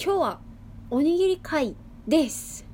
[0.00, 0.40] 今日は
[0.90, 1.74] おにぎり会
[2.06, 2.64] です。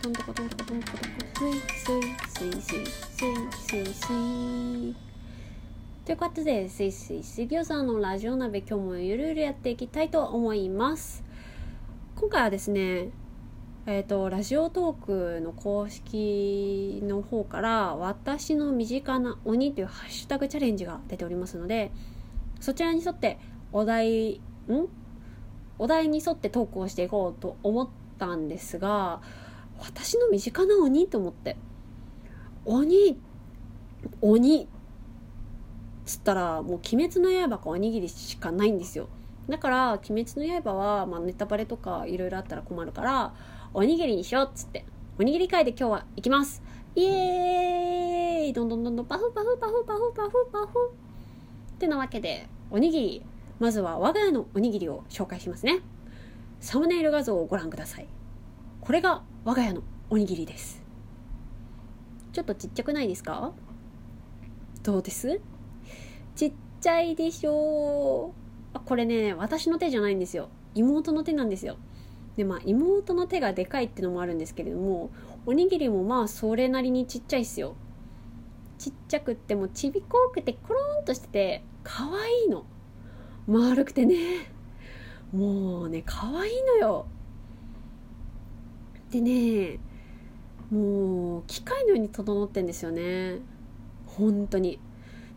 [0.00, 1.06] トントコトントコトントコト
[1.48, 4.96] ンスイスイスイスイスイスイスイ
[6.04, 11.24] ということでスイスイ水餃子のラジオ鍋今日もゆるゆるやっていきたいと思います
[12.14, 13.08] 今回はですね
[13.86, 21.90] えーと、ラジオトークの公式の方から「私の身近な鬼」というハッシュタグチャレンジが出ておりますので
[22.60, 23.40] そちらに沿って
[23.72, 24.40] お題ん
[25.80, 29.22] お題に沿ってトークをしていこうと思ったんですが
[29.78, 31.56] 私の身近な鬼と思って
[32.66, 33.18] 鬼
[34.20, 34.68] 鬼
[36.04, 39.08] つったらもう「鬼滅の刃」かおにぎりしかないんですよ。
[39.48, 43.32] だから「鬼滅の刃は」まあ、ネタバレとかいろいろあったら困るから
[43.72, 44.84] おにぎりにしようっつって
[45.18, 46.62] おにぎり会で今日は行きます。
[46.94, 48.52] イエーイ。
[48.52, 50.90] どんどんどんどんパフパフパフパフパフパフ。
[51.76, 53.22] ってなわけでおにぎり
[53.60, 55.80] まずは我が家のおにぎりを紹介しますね。
[56.60, 58.08] サムネイル画像をご覧ください。
[58.80, 60.82] これが我が家のおにぎりです。
[62.32, 63.52] ちょっとちっちゃくないですか？
[64.82, 65.40] どうです？
[66.34, 68.76] ちっちゃいでしょう。
[68.76, 70.48] あこれね私の手じゃないんですよ。
[70.74, 71.76] 妹の手なんですよ。
[72.36, 75.10] でまあ妹の手がでかいってのもあるんですけれども
[75.44, 77.74] おにぎりもまあそれなりにちっちゃいっすよ。
[78.78, 82.64] ちっちゃくってもちびこくてコロンとしてて可愛いの。
[83.58, 84.16] 丸くてね。
[85.32, 87.06] もうね可愛いのよ。
[89.10, 89.78] でね
[90.70, 93.38] もう機械のように整ってんですよね。
[94.06, 94.78] 本当に。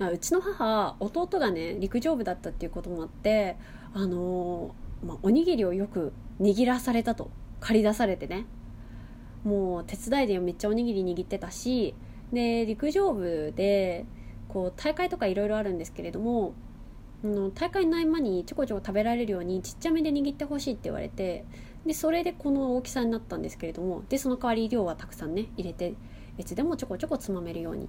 [0.00, 3.56] うちの母弟がね陸上部だったっていうこともあって
[3.92, 4.74] あの
[5.04, 7.30] まあ、おにぎりをよく握らされたと。
[7.60, 8.46] 借り出されてね。
[9.44, 11.94] もう手伝いでめっちゃおにぎり握ってたし
[12.32, 14.04] で陸上部で
[14.48, 16.52] こう大会とかいろいろあるんですけれども
[17.24, 21.44] の大会の合間にちょこちょこ食べられるようにちっちゃめで握ってほしいって言われて
[21.84, 25.94] でそれでこの大きさになったんですけれどもでその代わり量はたくさんね入れて
[26.38, 27.88] いつでもちょこちょこつまめるようにっ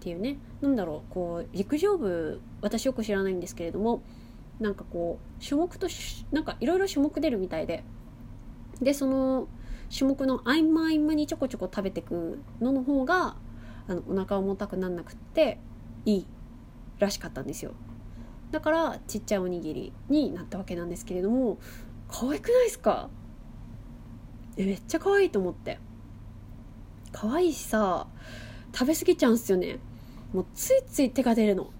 [0.00, 0.38] ていうね。
[0.60, 4.02] なんだろうこう陸上部私よく知らないんですけれども
[4.60, 5.88] なんかこう種目と
[6.32, 7.82] なんかいろいろ種目出るみたいで
[8.80, 9.48] でその
[9.96, 13.36] 種目の合間合間にちょこちょこ食べてくのの方が
[13.88, 15.58] あのお腹重たくなんなくって
[16.04, 16.26] いい
[16.98, 17.72] らしかったんですよ。
[18.50, 21.58] だからちっちゃいおにぎりになったわけなんですけれども
[22.08, 23.10] 可愛くないですか？
[24.56, 25.78] えめっちゃ可愛いと思って。
[27.12, 28.06] 可愛いしさ
[28.72, 29.78] 食べ過ぎちゃうんすよね。
[30.32, 31.70] もうついつい手が出るの。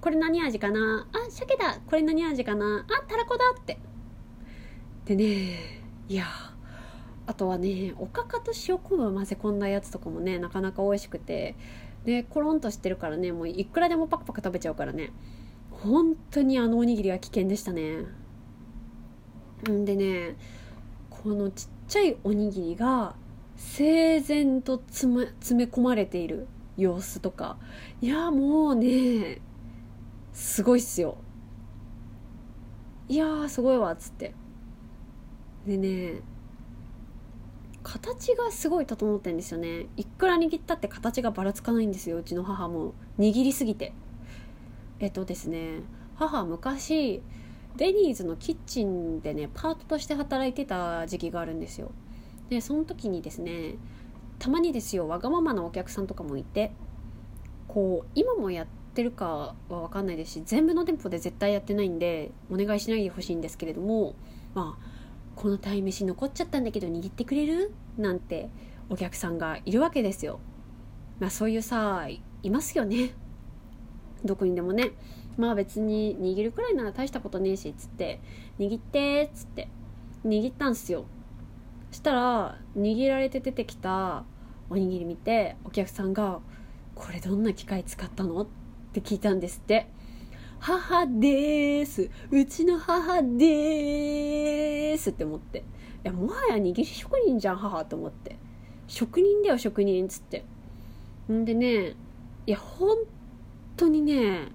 [0.00, 1.08] これ何味かな？
[1.12, 1.78] あ鮭だ。
[1.86, 2.84] これ何味かな？
[2.88, 3.78] あたらこだって。
[5.06, 6.26] でねいや
[7.26, 11.56] あとはねおかかと塩昆布を混ぜ込んだやつとかもねなかなか美味しくて。
[12.04, 15.10] でコロンとしてるからねもういくらでもパクパク食べちゃうからね。
[15.86, 18.04] 本当にあのおにぎりは危険でしたね。
[19.70, 20.36] んでね
[21.08, 23.14] このちっちゃいおにぎりが
[23.56, 26.46] 整然と詰め詰め込まれている
[26.76, 27.56] 様子とか。
[28.00, 29.40] いやもうね
[30.32, 31.16] すごいっすよ。
[33.08, 34.34] いやーすごいわっつって。
[35.66, 36.20] でね
[37.82, 39.86] 形がすごい整ってんですよね。
[39.96, 42.94] いくら握ったって形がばらつかないんですようちの母も。
[43.18, 43.92] 握りすぎて。
[45.00, 45.80] えっとですね
[46.16, 47.22] 母昔
[47.76, 51.92] デニーズのキッチンでねパートとして働いてた時期があるんですよ。
[52.48, 53.74] でその時にですね
[54.38, 56.72] たまにですよわがままなお客さんとかもいて
[57.68, 64.14] こう今もやってるかは分かんないですし全部の店舗で絶対やってないんでお願いしないでほしいんですけれども
[64.54, 64.86] まあ
[65.34, 67.74] この鯛めし残っちゃったんだけど握ってくれる？
[67.98, 68.48] なんて
[68.88, 70.40] お客さんがいるわけですよ。
[71.18, 73.10] まあそういうさいますよね。
[74.26, 74.92] どこにでもね。
[75.36, 78.20] まあ別に握るくらいなら大したことねえしっつって。
[78.58, 79.68] 握ってっつって。
[80.24, 81.04] 握ったんすよ。
[81.90, 84.24] したら握られて出てきた
[84.68, 86.40] おにぎり見てお客さんが
[86.94, 88.46] 「これどんな機械使ったの?」っ
[88.92, 89.88] て聞いたんですって。
[90.58, 92.10] 母です。
[92.30, 95.10] うちの母です。
[95.10, 95.58] って思って。
[95.58, 95.62] い
[96.04, 98.36] やもはや握り職人じゃん母と思って。
[98.88, 100.44] 職人だよ職人っつって。
[101.30, 101.94] んでね
[102.46, 102.96] いや本
[103.76, 104.48] 当にね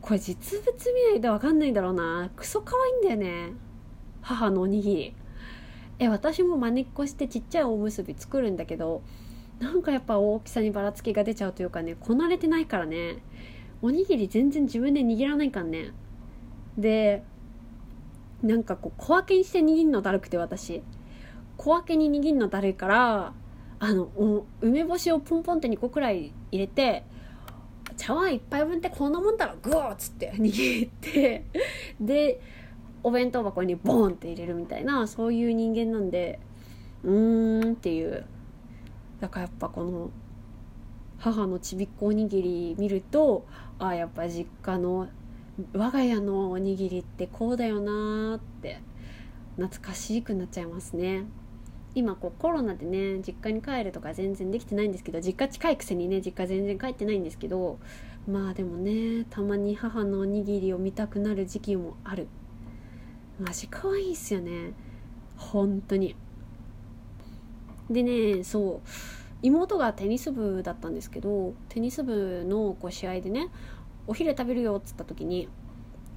[0.00, 2.30] これ実物見ないと分かんないんだろうな。
[2.36, 3.52] クソ可愛いんだよね。
[4.22, 5.14] 母のおにぎり。
[5.98, 9.02] え私もまねっこしてちっちゃいおむすび作るんだけど
[9.58, 13.18] なんかやっぱ大きさにばらつきが出ちゃうというかねこなれてないからね。
[13.82, 15.92] おにぎり全然自分で握らないかんね。
[16.76, 17.24] で
[18.42, 20.82] なんかこう小分けにして握るのだるくて私。
[21.56, 23.32] 小分けに握るのだるいから
[23.80, 24.08] あの
[24.60, 27.04] 梅干しをポンポンって2個くらい入れて
[27.98, 30.32] 茶碗1杯分ってこんなもんだろグーっつって。
[30.38, 31.44] 握って。
[32.00, 32.40] で
[33.02, 36.40] お弁当箱にボンって入れるみたいなそういう人間なんで
[37.02, 38.24] うーんっていう。
[39.20, 40.10] だからやっぱこの
[41.18, 43.44] 母のちびっこおにぎり見ると
[43.80, 45.08] あやっぱ実家の
[45.72, 48.80] 我が家のおにぎりってこうだよなーって
[49.56, 51.24] 懐かしくなっちゃいますね。
[51.94, 57.78] 今こうコロナでね実家に帰るとか全然できてないんですけど実家近いくせにね実家全然帰ってないんですけど
[58.26, 62.28] まあでもねたまに母のおにぎりを見たくなる時期もある。
[63.40, 64.72] マジ可愛いっすよね。
[65.36, 66.16] 本当に。
[67.88, 68.88] でねそう
[69.40, 73.48] 妹がテニス部だったんですけどテニス部のこう試合でね
[74.06, 75.48] お昼食べるよっつった時に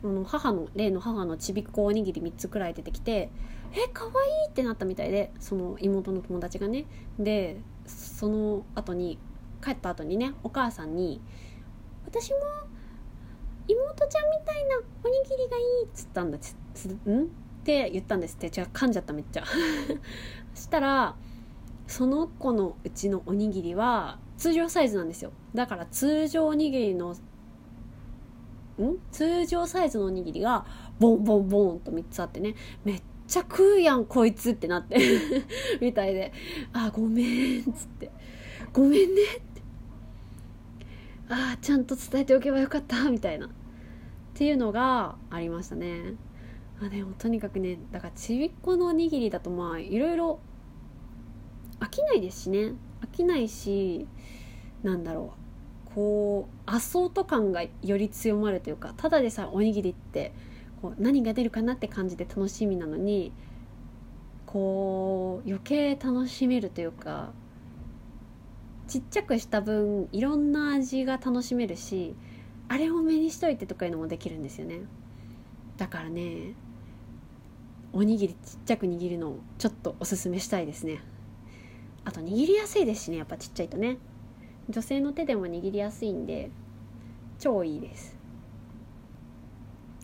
[0.07, 3.30] の母の例の母のちびっこおにぎり3つくらい出てきて
[3.74, 4.13] え可愛い
[4.50, 6.86] ってなったみたいでその妹の友達がね。
[7.19, 9.18] でその後に
[9.63, 11.21] 帰った後にねお母さんに
[12.06, 12.38] 「私も
[13.68, 17.24] 妹ちゃんみたいなおにぎりがいい」っつったんだつつん？
[17.24, 18.50] って言ったんですって。
[18.50, 19.44] じゃあ噛んじゃっためっちゃ。
[20.56, 21.15] そしたら
[21.88, 25.31] その子のうちのおにぎりは通常サイズなんですよ。
[25.54, 27.15] だから通常おにぎりの
[29.12, 30.66] 通常サイズのおにぎりが
[31.00, 32.56] ボンボンボンと3つあってね。
[32.83, 34.98] めっちゃ食うやんこいつってなって
[35.80, 36.33] みたいで
[36.74, 38.12] 「あごめん」っつって
[38.74, 39.62] 「ごめんね」って
[41.30, 43.48] 「あちゃんと伝えておけばよかった」みたいな。
[43.48, 43.50] っ
[44.33, 46.16] ていうのがありましたね。
[46.81, 50.39] あでもとにかくねだからちびっこのおにぎりだとまあいろいろ
[51.80, 52.74] 飽きないですしね。
[53.01, 54.07] 飽きないし
[54.83, 55.50] なんだろう。
[55.96, 60.34] こうアソート感がより強まるというかただでさおにぎりって
[60.82, 63.32] こう何が出るかなって感じで楽しみなのに
[64.46, 67.32] こう余計楽しめるというか
[68.88, 72.16] ちっちゃくした分いろんな味が楽しめるし
[72.68, 74.82] あれを目にしといてとかいうのもできるんですよね。
[75.78, 76.54] だからね
[77.94, 81.02] おにぎりちっちゃく握るのをちょっとおすすめしたいですね。
[82.06, 83.98] あと握りやすいですしねやっぱちっちゃいとね。
[84.69, 86.50] 女性の手でも握りやすいんで
[87.40, 88.18] 超いいです。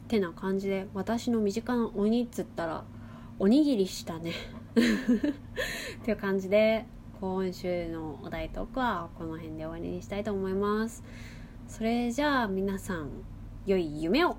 [0.08, 2.84] てな感じで私の身近な鬼っつったら
[3.40, 4.32] おにぎりしたね。
[4.76, 6.86] っていう感じで
[7.20, 11.04] 今週のお題トークはこの辺で終わりにしたいと思います。
[11.68, 13.10] それじゃあ皆さん
[13.66, 14.38] 良い夢を。